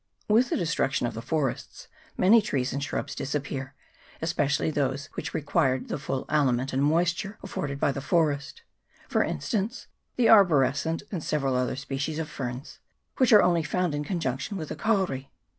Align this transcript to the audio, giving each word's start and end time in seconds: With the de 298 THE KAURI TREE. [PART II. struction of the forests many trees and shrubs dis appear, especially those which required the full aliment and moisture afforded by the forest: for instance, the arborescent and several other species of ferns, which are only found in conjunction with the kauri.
With 0.27 0.49
the 0.49 0.57
de 0.57 0.65
298 0.65 0.65
THE 0.65 0.65
KAURI 0.65 0.65
TREE. 0.65 0.65
[PART 0.65 0.67
II. 0.67 0.71
struction 0.71 1.07
of 1.07 1.13
the 1.13 1.21
forests 1.21 1.87
many 2.17 2.41
trees 2.41 2.73
and 2.73 2.83
shrubs 2.83 3.13
dis 3.13 3.35
appear, 3.35 3.75
especially 4.19 4.71
those 4.71 5.05
which 5.13 5.35
required 5.35 5.89
the 5.89 5.99
full 5.99 6.25
aliment 6.27 6.73
and 6.73 6.83
moisture 6.83 7.37
afforded 7.43 7.79
by 7.79 7.91
the 7.91 8.01
forest: 8.01 8.63
for 9.07 9.23
instance, 9.23 9.85
the 10.15 10.27
arborescent 10.27 11.03
and 11.11 11.23
several 11.23 11.53
other 11.55 11.75
species 11.75 12.17
of 12.17 12.27
ferns, 12.31 12.79
which 13.17 13.31
are 13.31 13.43
only 13.43 13.61
found 13.61 13.93
in 13.93 14.03
conjunction 14.03 14.57
with 14.57 14.69
the 14.69 14.75
kauri. 14.75 15.29